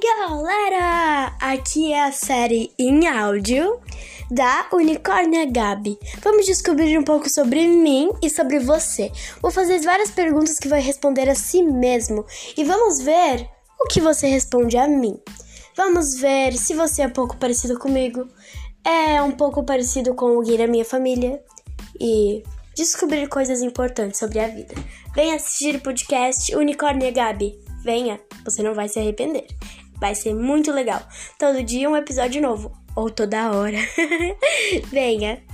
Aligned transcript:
galera! 0.00 1.36
Aqui 1.40 1.92
é 1.92 2.04
a 2.04 2.12
série 2.12 2.72
em 2.78 3.08
áudio 3.08 3.80
da 4.30 4.68
Unicórnia 4.72 5.50
Gabi. 5.50 5.98
Vamos 6.22 6.46
descobrir 6.46 6.96
um 6.96 7.02
pouco 7.02 7.28
sobre 7.28 7.66
mim 7.66 8.10
e 8.22 8.30
sobre 8.30 8.60
você. 8.60 9.10
Vou 9.42 9.50
fazer 9.50 9.80
várias 9.80 10.12
perguntas 10.12 10.60
que 10.60 10.68
vai 10.68 10.80
responder 10.80 11.28
a 11.28 11.34
si 11.34 11.62
mesmo 11.62 12.24
e 12.56 12.62
vamos 12.62 13.00
ver 13.00 13.48
o 13.80 13.88
que 13.88 14.00
você 14.00 14.28
responde 14.28 14.76
a 14.76 14.86
mim. 14.86 15.18
Vamos 15.76 16.20
ver 16.20 16.52
se 16.52 16.72
você 16.72 17.02
é 17.02 17.08
um 17.08 17.10
pouco 17.10 17.36
parecido 17.36 17.76
comigo, 17.76 18.28
é 18.84 19.20
um 19.22 19.32
pouco 19.32 19.64
parecido 19.64 20.14
com 20.14 20.36
o 20.36 20.42
Gui 20.42 20.56
da 20.56 20.68
minha 20.68 20.84
família 20.84 21.42
e 22.00 22.44
descobrir 22.76 23.28
coisas 23.28 23.60
importantes 23.60 24.20
sobre 24.20 24.38
a 24.38 24.46
vida. 24.46 24.74
Venha 25.16 25.34
assistir 25.34 25.76
o 25.76 25.80
podcast 25.80 26.54
Unicórnia 26.54 27.10
Gabi. 27.10 27.63
Venha, 27.84 28.18
você 28.44 28.62
não 28.62 28.74
vai 28.74 28.88
se 28.88 28.98
arrepender. 28.98 29.46
Vai 30.00 30.14
ser 30.14 30.34
muito 30.34 30.72
legal. 30.72 31.00
Todo 31.38 31.62
dia 31.62 31.88
um 31.88 31.96
episódio 31.96 32.40
novo. 32.40 32.72
Ou 32.96 33.10
toda 33.10 33.52
hora. 33.52 33.78
Venha! 34.90 35.53